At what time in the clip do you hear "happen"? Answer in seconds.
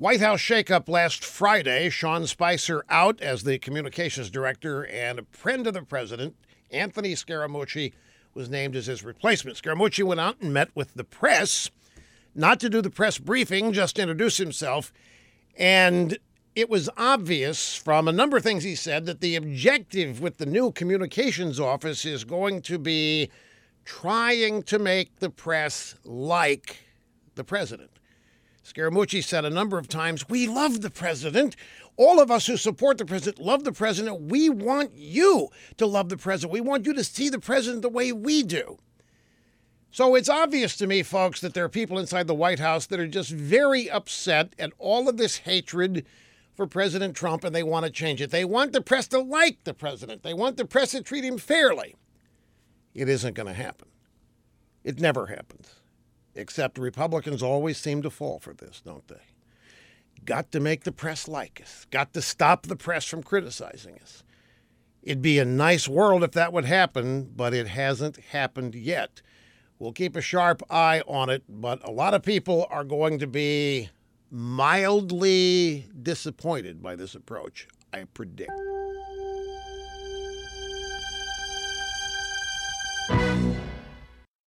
53.52-53.88, 66.66-67.32